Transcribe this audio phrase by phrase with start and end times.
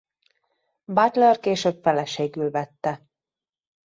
[0.85, 3.03] Butler később feleségül vette.